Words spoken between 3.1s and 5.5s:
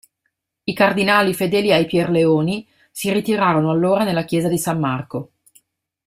ritirarono allora nella chiesa di San Marco.